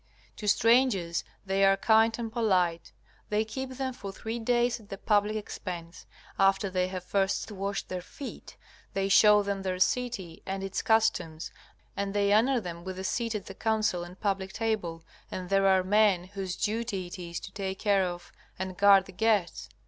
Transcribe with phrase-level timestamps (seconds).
[0.37, 2.91] To strangers they are kind and polite;
[3.29, 6.07] they keep them for three days at the public expense;
[6.39, 8.57] after they have first washed their feet,
[8.95, 11.51] they show them their city and its customs,
[11.95, 15.67] and they honor them with a seat at the Council and public table, and there
[15.67, 19.69] are men whose duty it is to take care of and guard the guests.